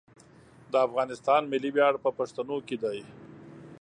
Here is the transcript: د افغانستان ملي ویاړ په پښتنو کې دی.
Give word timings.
د 0.71 0.73
افغانستان 0.87 1.41
ملي 1.51 1.71
ویاړ 1.75 1.93
په 2.03 2.09
پښتنو 2.17 2.57
کې 2.67 2.77
دی. 2.83 2.99